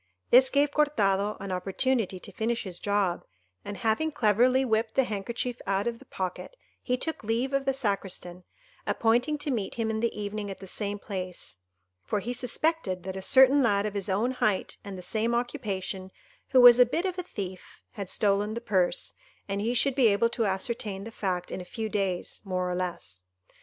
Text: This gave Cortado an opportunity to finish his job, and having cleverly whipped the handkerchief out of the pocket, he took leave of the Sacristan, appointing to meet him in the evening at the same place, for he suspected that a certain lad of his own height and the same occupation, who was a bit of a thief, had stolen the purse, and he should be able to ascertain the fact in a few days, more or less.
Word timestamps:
This 0.31 0.49
gave 0.49 0.71
Cortado 0.71 1.37
an 1.39 1.51
opportunity 1.51 2.19
to 2.21 2.31
finish 2.31 2.63
his 2.63 2.79
job, 2.79 3.23
and 3.63 3.77
having 3.77 4.11
cleverly 4.11 4.65
whipped 4.65 4.95
the 4.95 5.03
handkerchief 5.03 5.61
out 5.67 5.85
of 5.85 5.99
the 5.99 6.05
pocket, 6.05 6.55
he 6.81 6.97
took 6.97 7.23
leave 7.23 7.53
of 7.53 7.65
the 7.65 7.71
Sacristan, 7.73 8.43
appointing 8.87 9.37
to 9.37 9.51
meet 9.51 9.75
him 9.75 9.91
in 9.91 9.99
the 9.99 10.19
evening 10.19 10.49
at 10.49 10.57
the 10.57 10.65
same 10.65 10.97
place, 10.97 11.57
for 12.03 12.19
he 12.19 12.33
suspected 12.33 13.03
that 13.03 13.15
a 13.15 13.21
certain 13.21 13.61
lad 13.61 13.85
of 13.85 13.93
his 13.93 14.09
own 14.09 14.31
height 14.31 14.77
and 14.83 14.97
the 14.97 15.03
same 15.03 15.35
occupation, 15.35 16.09
who 16.49 16.59
was 16.61 16.79
a 16.79 16.85
bit 16.87 17.05
of 17.05 17.19
a 17.19 17.21
thief, 17.21 17.83
had 17.91 18.09
stolen 18.09 18.55
the 18.55 18.59
purse, 18.59 19.13
and 19.47 19.61
he 19.61 19.75
should 19.75 19.93
be 19.93 20.07
able 20.07 20.29
to 20.29 20.47
ascertain 20.47 21.03
the 21.03 21.11
fact 21.11 21.51
in 21.51 21.61
a 21.61 21.63
few 21.63 21.89
days, 21.89 22.41
more 22.43 22.71
or 22.71 22.75
less. 22.75 23.21